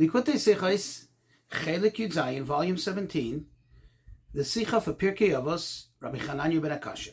[0.00, 1.08] Likutei Sichos,
[1.50, 3.44] Chelik Yud Zayin, Volume 17,
[4.32, 7.10] the Sicha for Pirkei Avos, Rabbi Chananya ben Akasha.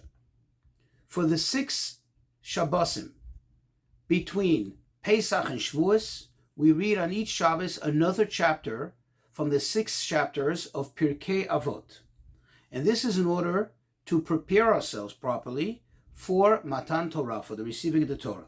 [1.06, 1.98] For the six
[2.42, 3.12] Shabbosim
[4.08, 8.96] between Pesach and Shavuos, we read on each Shabbos another chapter
[9.34, 12.00] from the six chapters of Pirkei Avot.
[12.72, 13.74] And this is in order
[14.06, 18.48] to prepare ourselves properly for Matan Torah, for the receiving of the Torah.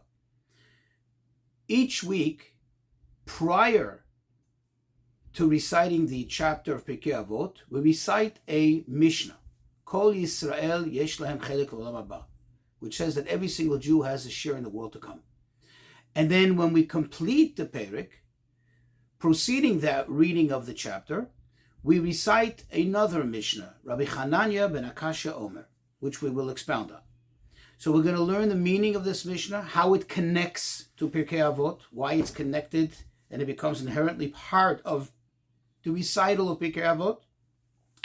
[1.67, 2.55] Each week,
[3.25, 4.05] prior
[5.33, 9.37] to reciting the chapter of Pirkei Avot, we recite a Mishnah,
[9.85, 12.23] Kol Yisrael Yesh Lahem Chelik Olam
[12.79, 15.21] which says that every single Jew has a share in the world to come.
[16.15, 18.09] And then when we complete the Perik,
[19.19, 21.29] proceeding that reading of the chapter,
[21.83, 25.67] we recite another Mishnah, Rabbi Chananya ben Akasha Omer,
[25.99, 27.01] which we will expound on.
[27.77, 31.39] So we're going to learn the meaning of this Mishnah, how it connects to Pirkei
[31.39, 32.93] Avot, why it's connected,
[33.31, 35.11] and it becomes inherently part of
[35.83, 37.17] the recital of Pirkei Avot,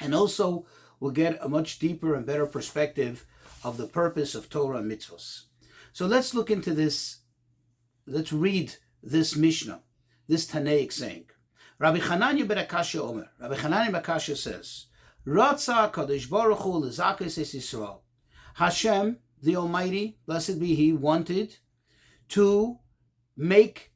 [0.01, 0.67] and also
[1.01, 3.27] we'll get a much deeper and better perspective
[3.63, 5.45] of the purpose of Torah and mitzvos.
[5.93, 7.21] So let's look into this.
[8.07, 9.81] Let's read this Mishnah,
[10.29, 11.27] this Tannaic saying.
[11.79, 13.31] Rabbi Chananya ben Akasha Omer.
[13.41, 14.87] Rabbi Chananya ben Akasha says,
[15.27, 18.01] Ratza Kadosh Baruch Hu lezakis es Yisrael.
[18.55, 21.57] Hashem, the Almighty, blessed be He, wanted
[22.29, 22.79] to
[23.37, 23.94] make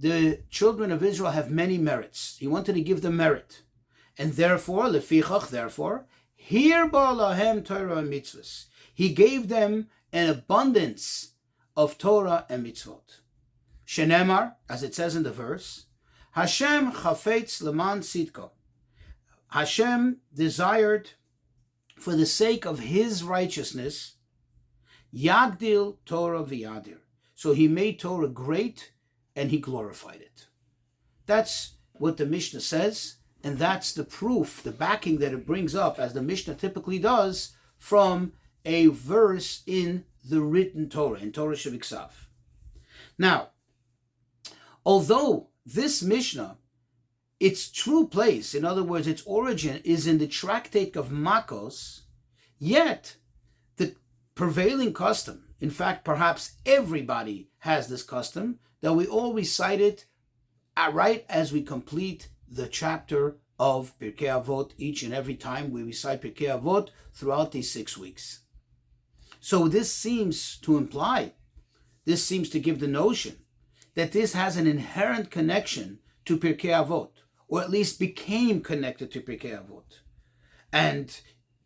[0.00, 2.36] the children of Israel have many merits.
[2.38, 3.62] He wanted to give them merit.
[4.16, 8.66] And therefore, lefichach, therefore, here ba'alahem Torah and mitzvahs.
[8.94, 11.32] He gave them an abundance
[11.76, 13.20] of Torah and mitzvot.
[13.86, 15.86] Shenemar, as it says in the verse,
[16.32, 18.50] Hashem chafetz leman sitko.
[19.48, 21.10] Hashem desired,
[21.98, 24.14] for the sake of His righteousness,
[25.14, 27.00] yagdil Torah v'yadir.
[27.34, 28.92] So He made Torah great
[29.40, 30.48] and He glorified it.
[31.24, 35.98] That's what the Mishnah says, and that's the proof, the backing that it brings up,
[35.98, 38.34] as the Mishnah typically does, from
[38.66, 42.12] a verse in the written Torah, in Torah Shabbat.
[43.16, 43.48] Now,
[44.84, 46.58] although this Mishnah,
[47.38, 52.02] its true place, in other words, its origin is in the tractate of Makos,
[52.58, 53.16] yet
[53.78, 53.94] the
[54.34, 60.06] prevailing custom, in fact, perhaps everybody has this custom, that we all recite it
[60.92, 66.22] right as we complete the chapter of Pirkei Avot each and every time we recite
[66.22, 68.40] Pirkei Avot throughout these six weeks.
[69.40, 71.34] So this seems to imply,
[72.06, 73.36] this seems to give the notion
[73.94, 77.10] that this has an inherent connection to Pirkei Avot,
[77.48, 80.00] or at least became connected to Pirkei Avot.
[80.72, 81.20] And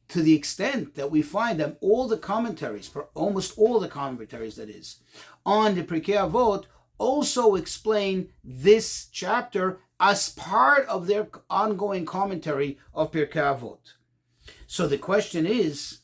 [0.09, 4.69] to the extent that we find that all the commentaries, almost all the commentaries that
[4.69, 5.01] is,
[5.45, 6.65] on the Pirkei Avot
[6.99, 13.95] also explain this chapter as part of their ongoing commentary of Pirkei Avot.
[14.67, 16.01] So the question is,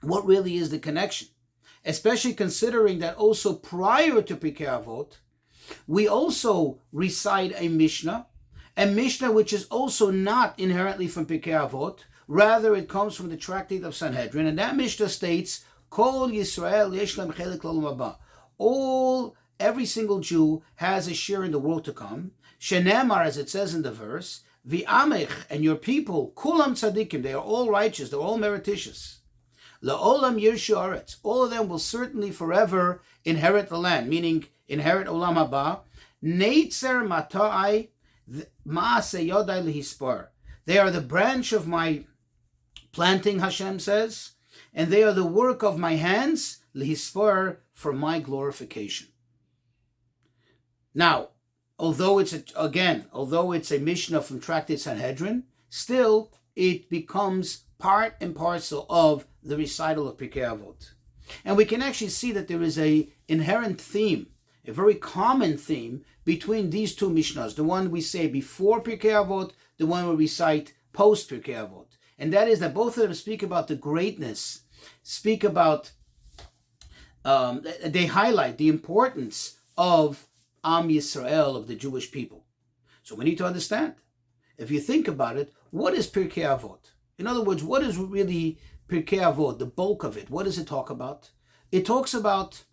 [0.00, 1.28] what really is the connection?
[1.84, 5.18] Especially considering that also prior to Pirkei Avot,
[5.86, 8.26] we also recite a Mishnah,
[8.76, 13.36] a Mishnah which is also not inherently from Pirkei Avot, rather it comes from the
[13.36, 18.16] Tractate of Sanhedrin, and that Mishnah states, Kol Yisrael yesh chelik
[18.58, 22.32] All, every single Jew has a share in the world to come.
[22.60, 27.42] Shenemar, as it says in the verse, V'amech, and your people, kulam tzadikim, they are
[27.42, 29.18] all righteous, they're all merititious.
[29.82, 35.36] La'olam yirshu aretz, all of them will certainly forever inherit the land, meaning inherit olam
[35.36, 35.80] haba.
[36.22, 37.88] Neitzer mata'ai
[38.66, 40.28] ma'ase yodai lehispar.
[40.66, 42.04] They are the branch of my
[42.92, 44.32] planting, Hashem says,
[44.72, 49.08] and they are the work of my hands, lehispar, for my glorification.
[50.94, 51.30] Now,
[51.78, 58.14] although it's a, again, although it's a Mishnah from Tractate Sanhedrin, still it becomes part
[58.20, 60.92] and parcel of the recital of Pirkei Avot.
[61.44, 64.28] And we can actually see that there is a inherent theme,
[64.66, 69.52] a very common theme between these two Mishnahs, the one we say before Pirkei Avot,
[69.78, 71.86] the one we recite post Pirkei Avot.
[72.18, 74.60] And that is that both of them speak about the greatness,
[75.02, 75.90] speak about,
[77.24, 80.28] um, they highlight the importance of
[80.64, 82.44] Am Yisrael, of the Jewish people.
[83.02, 83.94] So we need to understand.
[84.56, 86.92] If you think about it, what is Pirkei Avot?
[87.18, 88.58] In other words, what is really
[88.88, 90.30] Pirkei Avot, the bulk of it?
[90.30, 91.30] What does it talk about?
[91.70, 92.64] It talks about,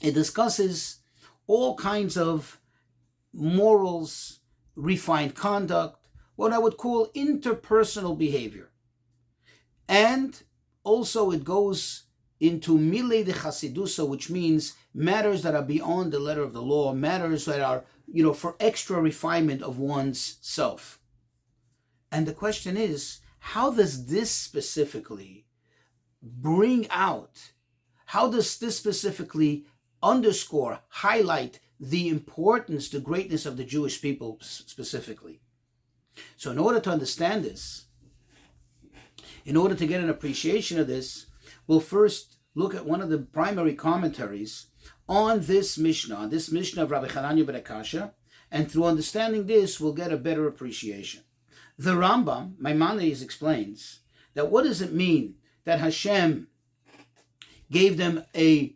[0.00, 0.98] it discusses
[1.46, 2.60] all kinds of
[3.32, 4.40] morals,
[4.74, 8.70] refined conduct, what I would call interpersonal behavior.
[9.88, 10.42] And
[10.84, 12.04] also it goes
[12.40, 16.92] into Mile de Chasidusa, which means matters that are beyond the letter of the law,
[16.92, 21.00] matters that are you know, for extra refinement of one's self.
[22.10, 25.46] And the question is, how does this specifically
[26.22, 27.52] bring out,
[28.06, 29.66] how does this specifically
[30.02, 35.40] underscore, highlight the importance, the greatness of the Jewish people specifically?
[36.36, 37.86] So, in order to understand this,
[39.44, 41.26] in order to get an appreciation of this,
[41.66, 44.66] we'll first look at one of the primary commentaries
[45.08, 48.14] on this Mishnah, on this Mishnah of Rabbi Hananya ben Akasha,
[48.50, 51.22] and through understanding this, we'll get a better appreciation.
[51.78, 54.00] The Rambam, Maimonides, explains
[54.34, 56.48] that what does it mean that Hashem
[57.70, 58.74] gave them a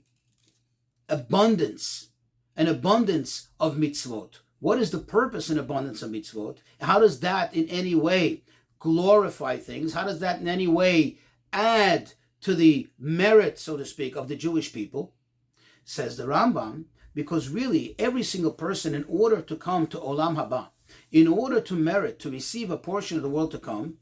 [1.08, 2.08] abundance,
[2.56, 4.40] an abundance of mitzvot?
[4.58, 6.58] What is the purpose and abundance of mitzvot?
[6.80, 8.42] How does that in any way
[8.78, 9.94] glorify things?
[9.94, 11.18] How does that in any way
[11.52, 12.12] add
[12.42, 15.14] to the merit, so to speak, of the Jewish people?
[15.90, 16.84] Says the Rambam,
[17.16, 20.68] because really every single person, in order to come to Olam Haba,
[21.10, 23.94] in order to merit, to receive a portion of the world to come,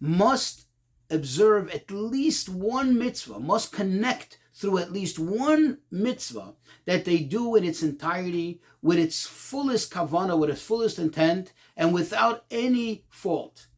[0.00, 0.66] must
[1.08, 6.54] observe at least one mitzvah, must connect through at least one mitzvah
[6.84, 11.94] that they do in its entirety, with its fullest kavana, with its fullest intent, and
[11.94, 13.68] without any fault.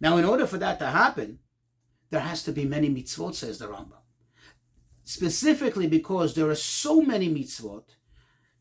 [0.00, 1.38] Now, in order for that to happen,
[2.10, 3.99] there has to be many mitzvot, says the Rambam.
[5.10, 7.82] Specifically because there are so many mitzvot,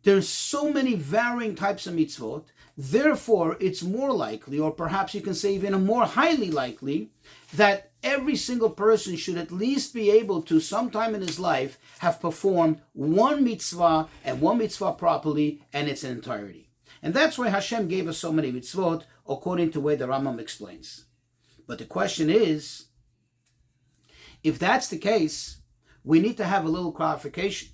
[0.02, 5.36] there's so many varying types of mitzvot, therefore it's more likely, or perhaps you can
[5.36, 7.12] say even more highly likely,
[7.54, 12.20] that every single person should at least be able to, sometime in his life, have
[12.20, 16.72] performed one mitzvah and one mitzvah properly and its entirety.
[17.04, 20.40] And that's why Hashem gave us so many mitzvot, according to the way the Rambam
[20.40, 21.06] explains.
[21.68, 22.86] But the question is,
[24.44, 25.59] if that's the case,
[26.10, 27.70] we need to have a little clarification.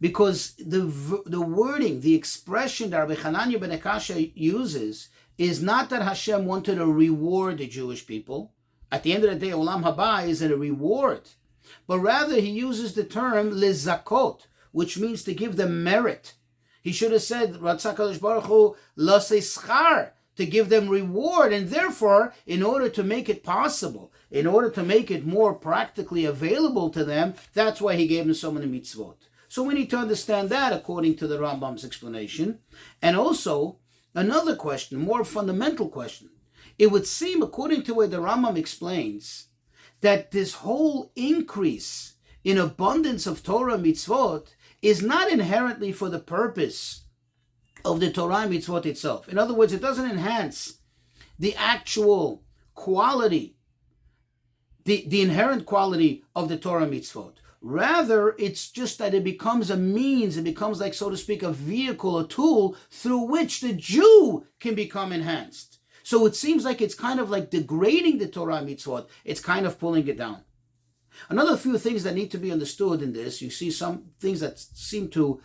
[0.00, 0.82] Because the,
[1.26, 6.76] the wording, the expression that Rabbi Hananya ben Akasha uses is not that Hashem wanted
[6.76, 8.52] to reward the Jewish people.
[8.92, 11.22] At the end of the day, Olam Haba is a reward.
[11.88, 16.34] But rather, he uses the term lezakot, which means to give them merit.
[16.80, 21.52] He should have said, Ratzakadosh Baruch Hu, schar, to give them reward.
[21.52, 26.24] And therefore, in order to make it possible, in order to make it more practically
[26.24, 29.14] available to them, that's why he gave them so many mitzvot.
[29.48, 32.58] So we need to understand that according to the Rambam's explanation.
[33.00, 33.78] And also,
[34.12, 36.30] another question, more fundamental question.
[36.80, 39.50] It would seem, according to what the Rambam explains,
[40.00, 44.48] that this whole increase in abundance of Torah mitzvot
[44.82, 47.04] is not inherently for the purpose
[47.84, 49.28] of the Torah mitzvot itself.
[49.28, 50.78] In other words, it doesn't enhance
[51.38, 52.42] the actual
[52.74, 53.53] quality,
[54.84, 57.34] the, the inherent quality of the Torah mitzvot.
[57.60, 61.50] Rather, it's just that it becomes a means, it becomes like, so to speak, a
[61.50, 65.78] vehicle, a tool through which the Jew can become enhanced.
[66.02, 69.78] So it seems like it's kind of like degrading the Torah mitzvot, it's kind of
[69.78, 70.42] pulling it down.
[71.30, 74.58] Another few things that need to be understood in this, you see some things that
[74.58, 75.40] seem to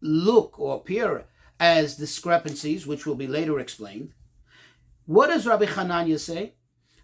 [0.00, 1.24] look or appear
[1.58, 4.12] as discrepancies, which will be later explained.
[5.06, 6.52] What does Rabbi Hananya say?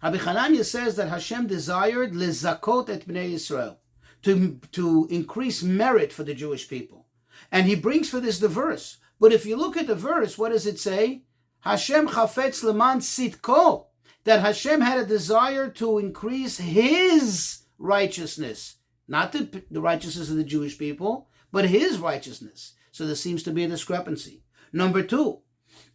[0.05, 3.79] Rabbi Hananya says that Hashem desired lezakot et bnei Israel,
[4.21, 7.07] to, to increase merit for the Jewish people.
[7.51, 8.97] And he brings for this the verse.
[9.19, 11.23] But if you look at the verse, what does it say?
[11.61, 13.87] Hashem chafetz leman sitko,
[14.25, 18.75] that Hashem had a desire to increase his righteousness,
[19.07, 22.75] not the, the righteousness of the Jewish people, but his righteousness.
[22.91, 24.43] So there seems to be a discrepancy.
[24.71, 25.39] Number two,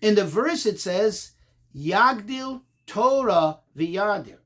[0.00, 1.30] in the verse it says,
[1.76, 4.38] Yagdil Torah viyadir,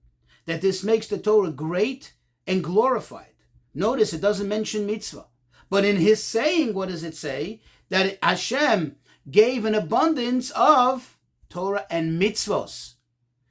[0.47, 2.15] that this makes the Torah great
[2.47, 3.35] and glorified.
[3.75, 5.27] Notice it doesn't mention mitzvah.
[5.69, 7.61] But in his saying, what does it say?
[7.89, 8.97] That Hashem
[9.31, 12.95] gave an abundance of Torah and mitzvos.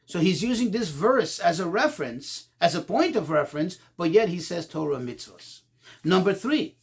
[0.05, 4.29] So he's using this verse as a reference, as a point of reference, but yet
[4.29, 5.61] he says Torah mitzvos.
[6.03, 6.77] Number three,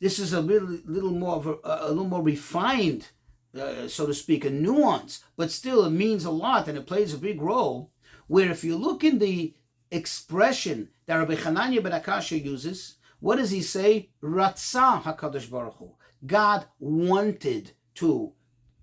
[0.00, 3.08] this is a little, little more a, a little more refined,
[3.58, 7.14] uh, so to speak, a nuance, but still it means a lot and it plays
[7.14, 7.90] a big role.
[8.26, 9.54] Where if you look in the
[9.90, 14.10] expression that Rabbi Hananya ben Akasha uses, what does he say?
[14.22, 15.94] Ratzah Hakadosh Baruch Hu.
[16.26, 18.32] God wanted to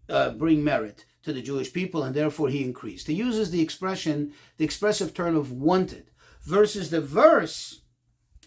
[0.09, 3.07] uh, bring merit to the Jewish people, and therefore he increased.
[3.07, 6.11] He uses the expression, the expressive term of wanted,
[6.43, 7.81] versus the verse.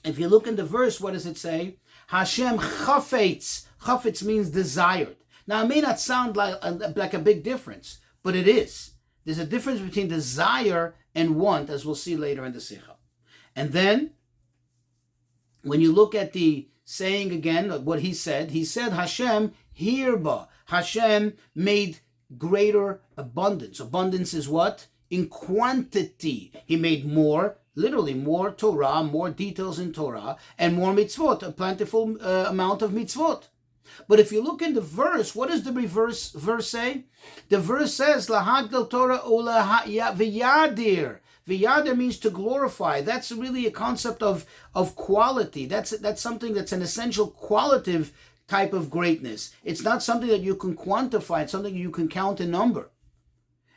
[0.04, 1.78] If you look in the verse, what does it say?
[2.09, 3.66] Hashem chafetz.
[3.83, 5.16] Chafetz means desired.
[5.47, 8.93] Now, it may not sound like a, like a big difference, but it is.
[9.25, 12.97] There's a difference between desire and want, as we'll see later in the Sikha.
[13.57, 14.11] And then,
[15.63, 20.49] when you look at the saying again, what he said, he said Hashem Herba.
[20.67, 22.01] Hashem made
[22.37, 23.81] greater abundance.
[23.81, 24.87] Abundance is what?
[25.11, 26.53] In quantity.
[26.67, 32.17] He made more, literally more Torah, more details in Torah, and more mitzvot, a plentiful
[32.21, 33.45] uh, amount of mitzvot.
[34.09, 37.05] But if you look in the verse, what does the reverse verse say?
[37.49, 41.19] The verse says, Lahagdal Torah v'yadir.
[41.49, 43.01] V'yadir means to glorify.
[43.01, 45.67] That's really a concept of, of quality.
[45.67, 48.13] That's, that's something that's an essential qualitative
[48.47, 49.55] type of greatness.
[49.63, 51.43] It's not something that you can quantify.
[51.43, 52.91] It's something you can count in number.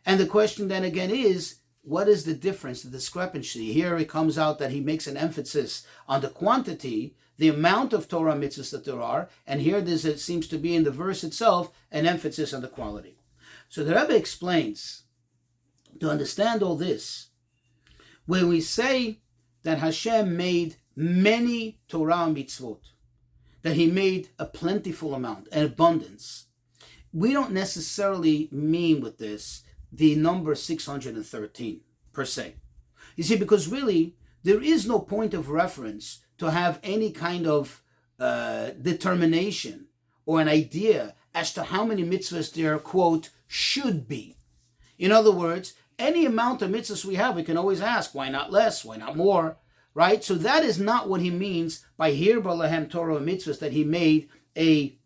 [0.05, 3.71] And the question then again is, what is the difference, the discrepancy?
[3.71, 8.07] Here it comes out that he makes an emphasis on the quantity, the amount of
[8.07, 11.23] Torah mitzvahs that there are, and here there's, it seems to be in the verse
[11.23, 13.17] itself, an emphasis on the quality.
[13.69, 15.03] So the Rebbe explains,
[15.99, 17.27] to understand all this,
[18.25, 19.19] when we say
[19.63, 22.79] that Hashem made many Torah mitzvot,
[23.61, 26.45] that he made a plentiful amount, an abundance,
[27.13, 31.81] we don't necessarily mean with this the number 613
[32.13, 32.55] per se.
[33.15, 37.83] You see, because really, there is no point of reference to have any kind of
[38.19, 39.87] uh, determination
[40.25, 44.37] or an idea as to how many mitzvahs there, quote, should be.
[44.97, 48.51] In other words, any amount of mitzvahs we have, we can always ask, why not
[48.51, 48.83] less?
[48.83, 49.57] Why not more?
[49.93, 50.23] Right?
[50.23, 54.29] So that is not what he means by here Balahem Torah mitzvahs, that he made
[54.57, 54.97] a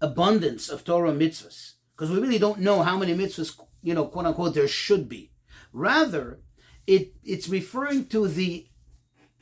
[0.00, 4.26] abundance of Torah mitzvahs because we really don't know how many mitzvahs, you know, quote
[4.26, 5.30] unquote, there should be.
[5.72, 6.40] Rather,
[6.86, 8.66] it, it's referring to the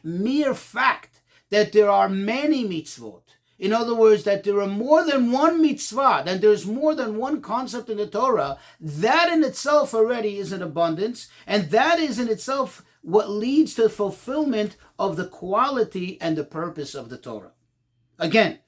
[0.03, 3.23] mere fact that there are many mitzvot.
[3.59, 7.41] In other words, that there are more than one mitzvah, that there's more than one
[7.41, 12.29] concept in the Torah, that in itself already is an abundance, and that is in
[12.29, 17.53] itself what leads to fulfillment of the quality and the purpose of the Torah.
[18.19, 18.59] Again,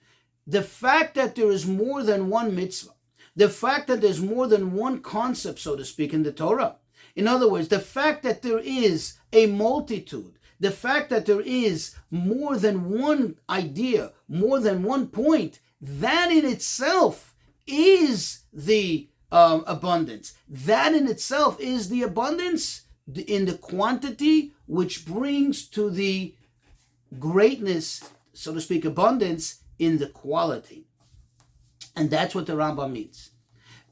[0.47, 2.93] the fact that there is more than one mitzvah,
[3.35, 6.77] the fact that there's more than one concept, so to speak, in the Torah.
[7.17, 11.95] In other words, the fact that there is a multitude, the fact that there is
[12.11, 17.35] more than one idea, more than one point, that in itself
[17.67, 20.35] is the um, abundance.
[20.49, 22.83] That in itself is the abundance
[23.27, 26.35] in the quantity, which brings to the
[27.19, 30.87] greatness, so to speak, abundance in the quality.
[31.97, 33.31] And that's what the Rambam means.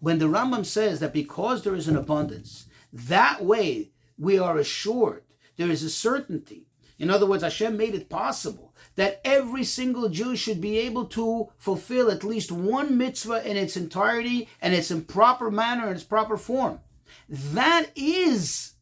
[0.00, 5.23] When the Rambam says that because there is an abundance, that way we are assured,
[5.56, 6.66] there is a certainty.
[6.99, 11.50] In other words, Hashem made it possible that every single Jew should be able to
[11.59, 16.37] fulfill at least one mitzvah in its entirety and its proper manner and its proper
[16.37, 16.80] form.
[17.28, 18.75] That is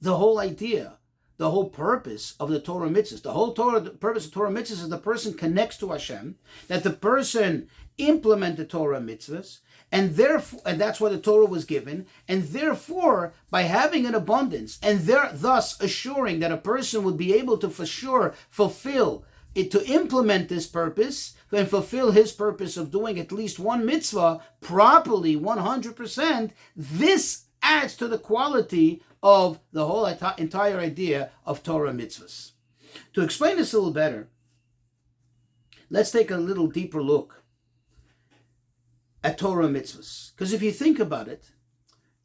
[0.00, 0.98] the whole idea
[1.38, 3.22] the whole purpose of the Torah mitzvahs.
[3.22, 6.36] The whole Torah, the purpose of Torah mitzvahs is the person connects to Hashem,
[6.66, 9.60] that the person implement the Torah mitzvahs,
[9.90, 14.78] and therefore, and that's why the Torah was given, and therefore, by having an abundance,
[14.82, 19.70] and there, thus assuring that a person would be able to for sure fulfill it,
[19.70, 25.36] to implement this purpose and fulfill his purpose of doing at least one mitzvah properly,
[25.36, 32.52] 100%, this adds to the quality of the whole entire idea of Torah mitzvahs.
[33.14, 34.28] To explain this a little better,
[35.90, 37.37] let's take a little deeper look
[39.22, 40.34] at Torah mitzvahs.
[40.34, 41.50] Because if you think about it,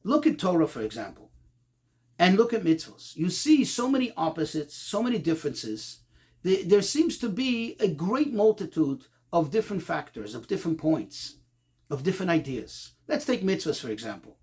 [0.04, 1.32] look at Torah, for example,
[2.20, 3.16] and look at mitzvahs.
[3.16, 6.00] You see so many opposites, so many differences.
[6.44, 11.38] There seems to be a great multitude of different factors, of different points,
[11.90, 12.92] of different ideas.
[13.08, 14.38] Let's take mitzvahs, for example,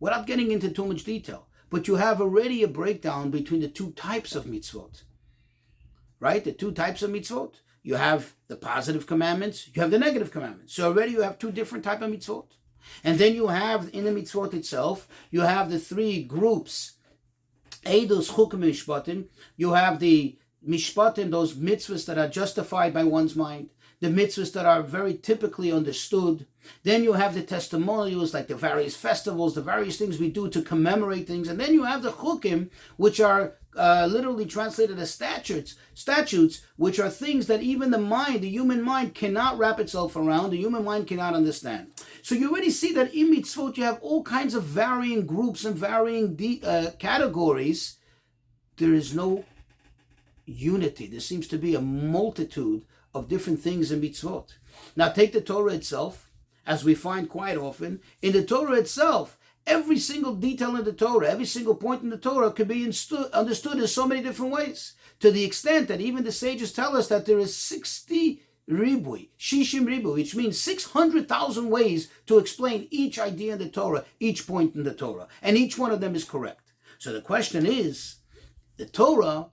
[0.00, 3.92] without getting into too much detail but you have already a breakdown between the two
[3.92, 5.04] types of mitzvot.
[6.20, 6.44] Right?
[6.44, 7.54] The two types of mitzvot.
[7.82, 10.74] You have the positive commandments, you have the negative commandments.
[10.74, 12.46] So already you have two different type of mitzvot.
[13.04, 16.92] And then you have in the mitzvot itself, you have the three groups.
[17.84, 19.26] Eidos chukim mishpatim.
[19.56, 23.70] You have the mishpatim, those mitzvahs that are justified by one's mind
[24.02, 26.46] the mitzvahs that are very typically understood.
[26.82, 30.62] Then you have the testimonials, like the various festivals, the various things we do to
[30.62, 31.48] commemorate things.
[31.48, 36.98] And then you have the chukim, which are uh, literally translated as statutes, statutes, which
[36.98, 40.50] are things that even the mind, the human mind, cannot wrap itself around.
[40.50, 41.92] The human mind cannot understand.
[42.22, 45.76] So you already see that in mitzvot you have all kinds of varying groups and
[45.76, 47.96] varying de- uh, categories.
[48.76, 49.44] There is no
[50.44, 51.06] unity.
[51.06, 52.82] There seems to be a multitude
[53.14, 54.54] of different things in mitzvot.
[54.96, 56.30] Now take the Torah itself,
[56.66, 58.00] as we find quite often.
[58.20, 62.16] In the Torah itself, every single detail in the Torah, every single point in the
[62.16, 64.94] Torah could be understood in so many different ways.
[65.20, 69.84] To the extent that even the sages tell us that there is 60 ribui, shishim
[69.84, 74.84] ribui, which means 600,000 ways to explain each idea in the Torah, each point in
[74.84, 75.28] the Torah.
[75.42, 76.72] And each one of them is correct.
[76.98, 78.16] So the question is,
[78.76, 79.50] the Torah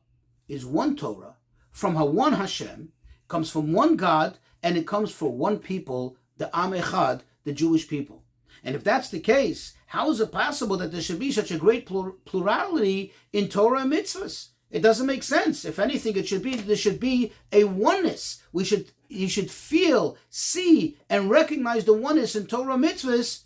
[0.47, 1.35] is one Torah
[1.71, 2.93] from one Hashem,
[3.27, 7.87] comes from one God, and it comes for one people, the Am Echad, the Jewish
[7.87, 8.23] people.
[8.63, 11.57] And if that's the case, how is it possible that there should be such a
[11.57, 11.85] great
[12.25, 14.49] plurality in Torah and mitzvahs?
[14.71, 15.65] It doesn't make sense.
[15.65, 18.43] If anything, it should be there should be a oneness.
[18.51, 23.43] We should you should feel, see, and recognize the oneness in Torah mitzvahs,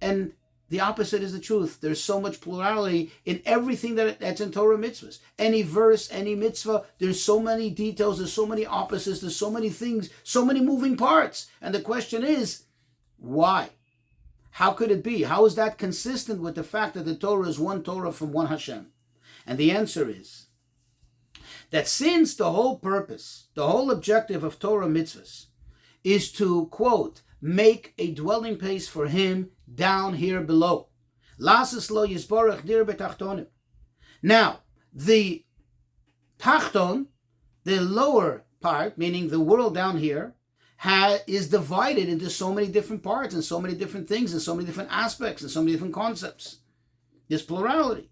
[0.00, 0.32] and
[0.72, 1.82] the opposite is the truth.
[1.82, 5.18] There's so much plurality in everything that, that's in Torah mitzvahs.
[5.38, 9.68] Any verse, any mitzvah, there's so many details, there's so many opposites, there's so many
[9.68, 11.48] things, so many moving parts.
[11.60, 12.62] And the question is,
[13.18, 13.68] why?
[14.52, 15.24] How could it be?
[15.24, 18.46] How is that consistent with the fact that the Torah is one Torah from one
[18.46, 18.92] Hashem?
[19.46, 20.46] And the answer is
[21.68, 25.48] that since the whole purpose, the whole objective of Torah mitzvahs
[26.02, 30.88] is to, quote, make a dwelling place for him down here below.
[34.22, 34.60] Now,
[34.94, 35.44] the
[36.38, 37.06] tachton,
[37.64, 40.34] the lower part, meaning the world down here,
[40.78, 44.54] ha, is divided into so many different parts and so many different things and so
[44.54, 46.58] many different aspects and so many different concepts.
[47.28, 48.10] There's plurality.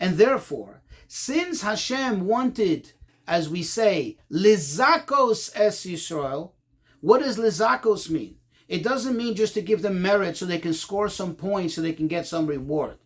[0.00, 2.92] And therefore, since Hashem wanted,
[3.26, 6.52] as we say, lizakos es Yisrael,
[7.00, 8.36] what does lizakos mean?
[8.68, 11.82] It doesn't mean just to give them merit so they can score some points so
[11.82, 12.98] they can get some reward.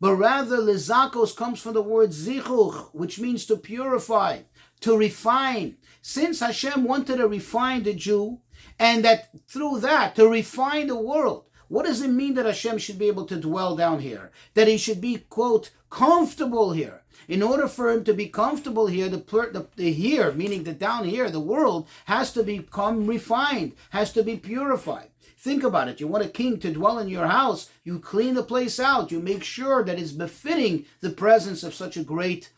[0.00, 4.40] But rather, lizakos comes from the word zichuch, which means to purify,
[4.80, 5.76] to refine.
[6.02, 8.40] Since Hashem wanted to refine the Jew,
[8.78, 12.98] and that through that to refine the world, what does it mean that Hashem should
[12.98, 14.30] be able to dwell down here?
[14.54, 17.02] That he should be, quote, comfortable here.
[17.28, 21.04] In order for him to be comfortable here, the, the, the here, meaning the down
[21.04, 25.10] here, the world, has to become refined, has to be purified.
[25.36, 26.00] Think about it.
[26.00, 29.20] You want a king to dwell in your house, you clean the place out, you
[29.20, 32.50] make sure that it's befitting the presence of such a great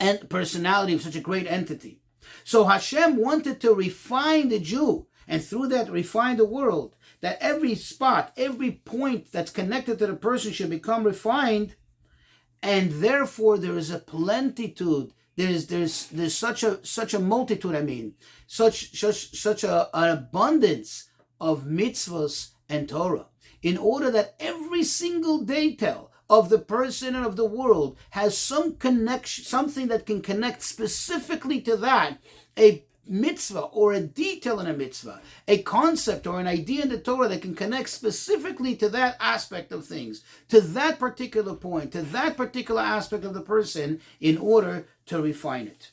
[0.00, 2.00] and personality of such a great entity.
[2.44, 7.74] So Hashem wanted to refine the Jew and through that refine the world that every
[7.74, 11.74] spot, every point that's connected to the person should become refined,
[12.66, 15.12] and therefore there is a plentitude.
[15.36, 17.76] There's there's there's such a such a multitude.
[17.76, 18.14] I mean,
[18.46, 21.08] such such such a, an abundance
[21.40, 23.26] of mitzvahs and Torah,
[23.62, 28.74] in order that every single detail of the person and of the world has some
[28.74, 32.18] connection, something that can connect specifically to that,
[32.58, 36.98] a mitzvah or a detail in a mitzvah, a concept or an idea in the
[36.98, 42.02] Torah that can connect specifically to that aspect of things, to that particular point, to
[42.02, 45.92] that particular aspect of the person in order to refine it.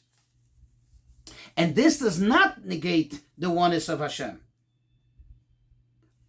[1.56, 4.42] And this does not negate the oneness of Hashem.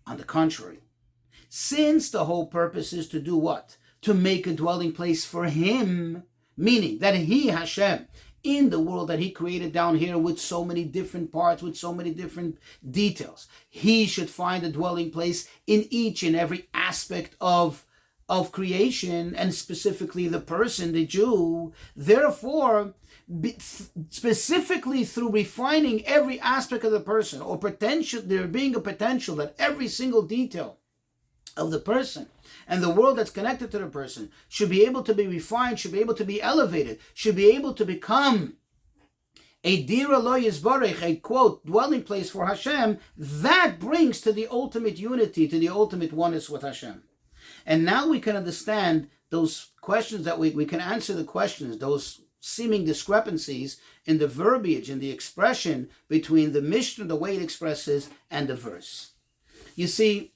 [0.07, 0.81] On the contrary,
[1.49, 3.77] since the whole purpose is to do what?
[4.03, 6.25] To make a dwelling place for Him,
[6.57, 8.07] meaning that He, Hashem,
[8.45, 11.93] in the world that he created down here with so many different parts, with so
[11.93, 13.49] many different details.
[13.69, 17.85] He should find a dwelling place in each and every aspect of,
[18.29, 21.73] of creation and specifically the person, the Jew.
[21.97, 22.95] Therefore,
[23.41, 23.57] be,
[24.11, 29.55] specifically through refining every aspect of the person or potential, there being a potential that
[29.59, 30.77] every single detail
[31.57, 32.29] of the person
[32.69, 35.93] and the world that's connected to the person should be able to be refined, should
[35.93, 38.57] be able to be elevated, should be able to become
[39.65, 44.99] a dira lo yizbarech, a quote, dwelling place for Hashem, that brings to the ultimate
[44.99, 47.03] unity, to the ultimate oneness with Hashem.
[47.65, 52.21] And now we can understand those questions that we, we can answer the questions, those
[52.41, 58.11] seeming discrepancies in the verbiage, in the expression between the Mishnah, the way it expresses,
[58.31, 59.13] and the verse.
[59.77, 60.34] You see,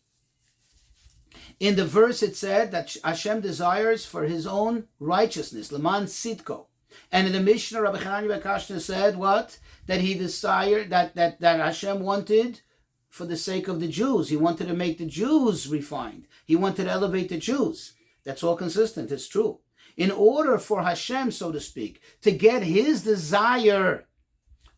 [1.60, 6.66] in the verse, it said that Hashem desires for his own righteousness, Laman Sitko.
[7.10, 9.58] And in the Mishnah, Rabbi Hanani Bakashna said what?
[9.86, 12.60] That he desired, that, that, that Hashem wanted
[13.08, 14.28] for the sake of the Jews.
[14.28, 16.26] He wanted to make the Jews refined.
[16.44, 17.94] He wanted to elevate the Jews.
[18.24, 19.10] That's all consistent.
[19.10, 19.58] It's true.
[19.96, 24.06] In order for Hashem, so to speak, to get his desire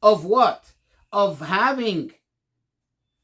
[0.03, 0.73] of what?
[1.13, 2.13] Of having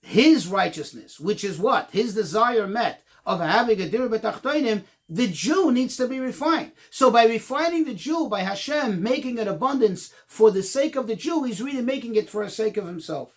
[0.03, 1.91] his righteousness, which is what?
[1.93, 6.73] His desire met of having a dir betachtoinim, the Jew needs to be refined.
[6.91, 11.17] So by refining the Jew, by Hashem making an abundance for the sake of the
[11.17, 13.35] Jew, he's really making it for the sake of himself.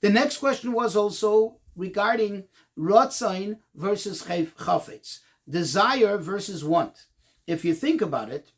[0.00, 2.44] The next question was also regarding
[2.78, 7.06] Rotzain versus Chafetz, desire versus want.
[7.46, 8.52] If you think about it,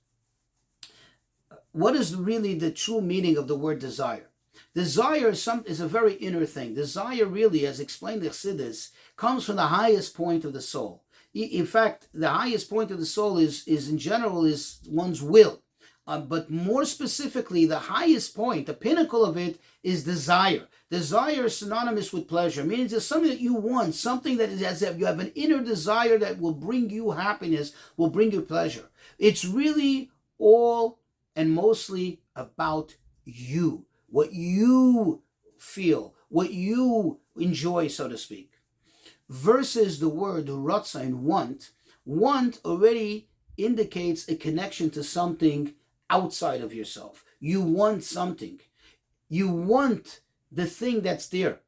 [1.73, 4.30] what is really the true meaning of the word desire?
[4.75, 6.75] Desire is, some, is a very inner thing.
[6.75, 11.03] Desire really, as explained in Chassidus, comes from the highest point of the soul.
[11.35, 15.63] In fact, the highest point of the soul is, is in general, is one's will.
[16.07, 20.67] Uh, but more specifically, the highest point, the pinnacle of it, is desire.
[20.91, 24.83] Desire is synonymous with pleasure, meaning it's something that you want, something that is as
[24.83, 28.91] if you have an inner desire that will bring you happiness, will bring you pleasure.
[29.19, 30.99] It's really all
[31.37, 35.23] and mostly about you, what you
[35.59, 38.53] feel, what you enjoy, so to speak.
[39.29, 41.71] Versus the word ratzain, want.
[42.05, 45.75] Want already indicates a connection to something
[46.09, 47.25] outside of yourself.
[47.39, 48.61] You want something.
[49.29, 50.21] You want
[50.51, 51.61] the thing that's there.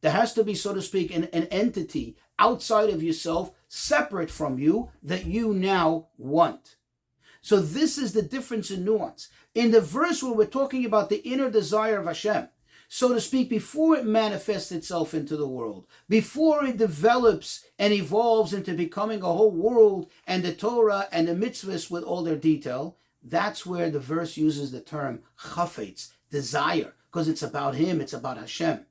[0.00, 4.58] There has to be, so to speak, an, an entity outside of yourself, separate from
[4.58, 6.76] you, that you now want.
[7.40, 9.28] So this is the difference in nuance.
[9.58, 12.48] In the verse where we're talking about the inner desire of Hashem,
[12.86, 18.52] so to speak, before it manifests itself into the world, before it develops and evolves
[18.52, 22.98] into becoming a whole world and the Torah and the mitzvahs with all their detail,
[23.20, 28.38] that's where the verse uses the term chafetz, desire, because it's about him, it's about
[28.38, 28.86] Hashem.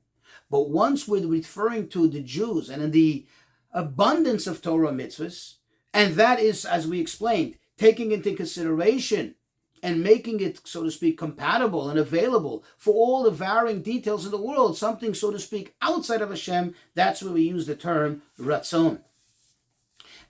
[0.50, 3.26] But once we're referring to the Jews and in the
[3.72, 5.54] abundance of Torah mitzvahs,
[5.94, 9.34] and that is, as we explained, taking into consideration
[9.82, 14.30] and making it, so to speak, compatible and available for all the varying details of
[14.30, 18.22] the world, something, so to speak, outside of Hashem, that's where we use the term
[18.38, 19.00] ratzon.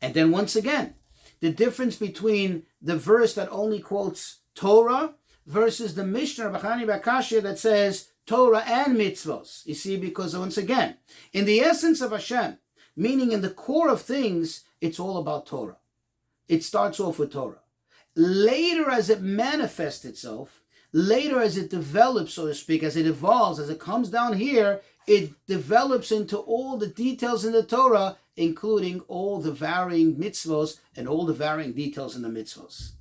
[0.01, 0.95] And then once again,
[1.41, 5.15] the difference between the verse that only quotes Torah
[5.47, 9.65] versus the Mishnah of Bachani Bakashia that says Torah and mitzvos.
[9.67, 10.97] You see, because once again,
[11.33, 12.59] in the essence of Hashem,
[12.97, 15.79] meaning in the core of things, it's all about Torah.
[16.49, 17.61] It starts off with Torah.
[18.21, 20.61] Later, as it manifests itself,
[20.93, 24.81] later as it develops, so to speak, as it evolves, as it comes down here,
[25.07, 31.07] it develops into all the details in the Torah, including all the varying mitzvos and
[31.07, 32.95] all the varying details in the mitzvos.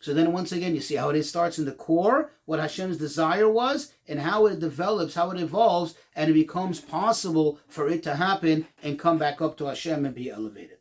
[0.00, 3.48] So then once again, you see how it starts in the core, what Hashem's desire
[3.48, 8.16] was, and how it develops, how it evolves, and it becomes possible for it to
[8.16, 10.75] happen and come back up to Hashem and be elevated.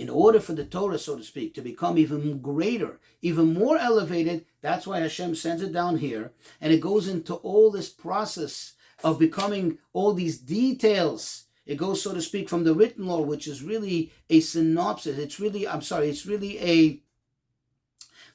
[0.00, 4.46] In order for the Torah, so to speak, to become even greater, even more elevated,
[4.62, 8.72] that's why Hashem sends it down here, and it goes into all this process
[9.04, 11.44] of becoming all these details.
[11.66, 15.18] It goes, so to speak, from the written law, which is really a synopsis.
[15.18, 17.02] It's really, I'm sorry, it's really a,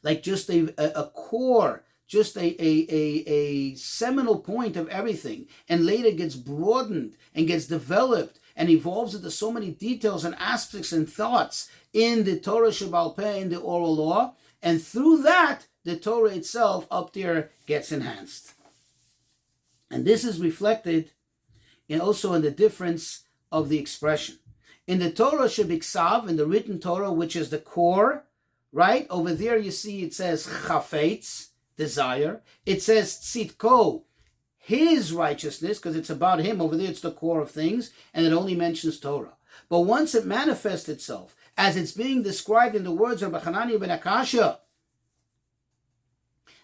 [0.03, 5.83] like just a, a, core, just a, a, a, a seminal point of everything, and
[5.83, 11.09] later gets broadened and gets developed and evolves into so many details and aspects and
[11.09, 16.31] thoughts in the Torah Shabbal Peh, in the oral law, and through that, the Torah
[16.31, 18.53] itself up there gets enhanced.
[19.91, 21.11] And this is reflected
[21.87, 24.39] in also in the difference of the expression.
[24.87, 28.25] In the Torah Shabiksav, in the written Torah, which is the core,
[28.71, 29.07] right?
[29.09, 32.41] Over there you see it says chafetz, desire.
[32.65, 34.03] It says tzitko,
[34.65, 36.59] his righteousness, because it's about him.
[36.59, 39.33] Over there it's the core of things, and it only mentions Torah.
[39.69, 43.91] But once it manifests itself, as it's being described in the words of Bachanani ben
[43.91, 44.61] Akasha,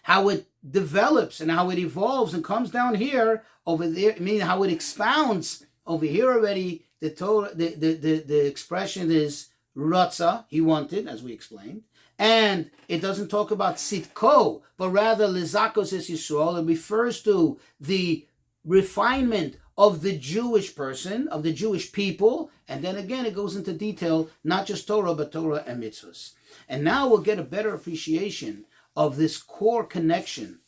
[0.02, 4.40] how it develops and how it evolves and comes down here over there, I meaning
[4.40, 6.84] how it expounds over here already.
[6.98, 11.84] The Torah, the, the, the, the expression is Ratza, he wanted, as we explained.
[12.18, 16.60] And it doesn't talk about sitko, but rather lizakos is Yisrael.
[16.60, 18.26] It refers to the
[18.64, 22.50] refinement of the Jewish person, of the Jewish people.
[22.68, 26.32] And then again, it goes into detail, not just Torah, but Torah and mitzvahs.
[26.68, 30.60] And now we'll get a better appreciation of this core connection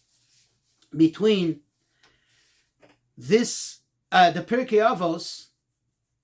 [0.97, 1.61] between
[3.17, 3.81] this,
[4.11, 5.49] uh, the Pirkei Avos,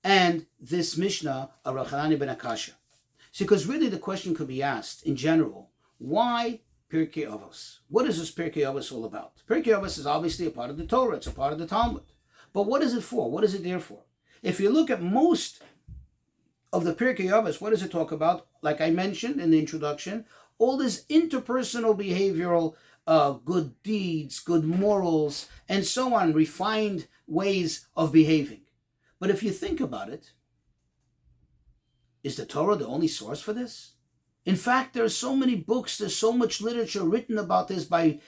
[0.03, 2.73] and this Mishnah of Rachanani ben Akasha.
[3.39, 7.79] Because really the question could be asked in general, why Pirkei Avos?
[7.89, 9.43] What is this Pirkei Avos all about?
[9.49, 12.03] Pirkei Avos is obviously a part of the Torah, it's a part of the Talmud.
[12.53, 13.31] But what is it for?
[13.31, 14.03] What is it there for?
[14.43, 15.63] If you look at most
[16.73, 18.47] of the Pirkei Avos, what does it talk about?
[18.63, 20.25] Like I mentioned in the introduction,
[20.59, 22.75] all this interpersonal behavioral
[23.07, 28.63] uh, good deeds, good morals, and so on, refined ways of behaving.
[29.19, 30.33] But if you think about it,
[32.23, 33.95] is the Torah the only source for this?
[34.45, 38.21] In fact, there are so many books, there's so much literature written about this by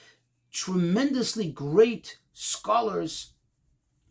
[0.51, 3.33] tremendously great scholars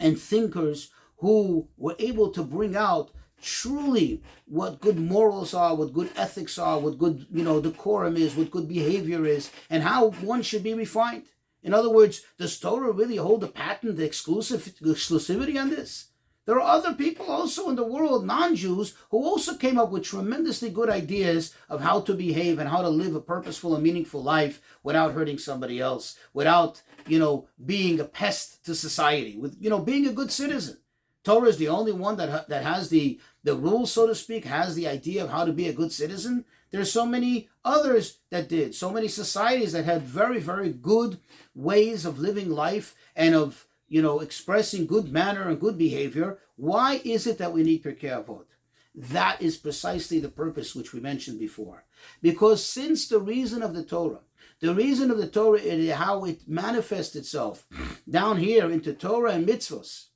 [0.00, 6.10] and thinkers who were able to bring out truly what good morals are, what good
[6.16, 10.42] ethics are, what good, you know, decorum is, what good behavior is, and how one
[10.42, 11.24] should be refined.
[11.62, 16.08] In other words, does Torah really hold a patent exclusive exclusivity on this?
[16.44, 20.70] There are other people also in the world, non-Jews, who also came up with tremendously
[20.70, 24.60] good ideas of how to behave and how to live a purposeful and meaningful life
[24.82, 29.78] without hurting somebody else, without, you know, being a pest to society, with, you know,
[29.78, 30.78] being a good citizen.
[31.22, 34.74] Torah is the only one that, that has the, the rules, so to speak, has
[34.74, 36.44] the idea of how to be a good citizen.
[36.72, 41.20] There's so many others that did, so many societies that had very, very good
[41.54, 46.38] ways of living life and of, you know, expressing good manner and good behavior.
[46.56, 48.46] Why is it that we need Pirkei Avot?
[48.94, 51.84] That is precisely the purpose which we mentioned before.
[52.22, 54.20] Because since the reason of the Torah,
[54.60, 57.66] the reason of the Torah is how it manifests itself
[58.08, 60.06] down here into Torah and mitzvahs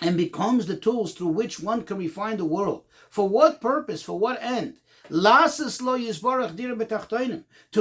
[0.00, 2.84] and becomes the tools through which one can refine the world.
[3.10, 4.02] For what purpose?
[4.02, 4.76] For what end?
[5.10, 5.18] To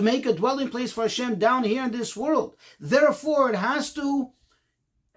[0.02, 2.56] make a dwelling place for Hashem down here in this world.
[2.80, 4.32] Therefore, it has to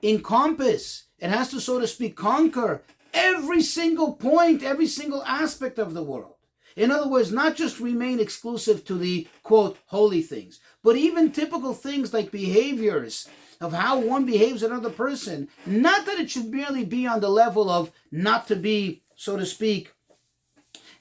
[0.05, 5.95] encompass, it has to, so to speak, conquer every single point, every single aspect of
[5.95, 6.35] the world.
[6.77, 11.73] In other words, not just remain exclusive to the quote holy things, but even typical
[11.73, 13.29] things like behaviors
[13.61, 15.49] of how one behaves another person.
[15.65, 19.47] Not that it should merely be on the level of not to be, so to
[19.47, 19.93] speak,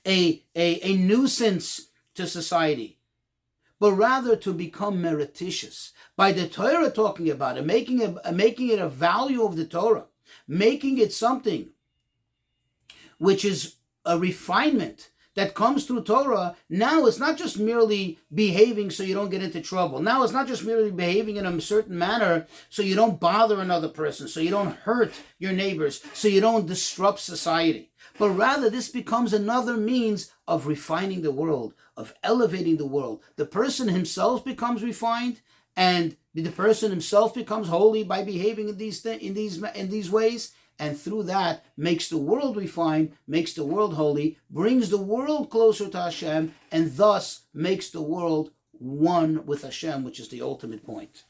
[0.05, 2.99] a, a, a nuisance to society,
[3.83, 5.91] but rather to become merititious.
[6.15, 10.05] By the Torah talking about it, making it, making it a value of the Torah,
[10.47, 11.67] making it something
[13.17, 19.03] which is a refinement that comes through Torah, now it's not just merely behaving so
[19.03, 20.01] you don't get into trouble.
[20.01, 23.89] Now it's not just merely behaving in a certain manner so you don't bother another
[23.89, 27.91] person, so you don't hurt your neighbors, so you don't disrupt society.
[28.17, 33.21] But rather, this becomes another means of refining the world, of elevating the world.
[33.35, 35.41] The person himself becomes refined,
[35.75, 40.11] and the person himself becomes holy by behaving in these th- in these in these
[40.11, 45.49] ways and through that makes the world refined, makes the world holy, brings the world
[45.49, 50.83] closer to Hashem, and thus makes the world one with Hashem, which is the ultimate
[50.83, 51.23] point.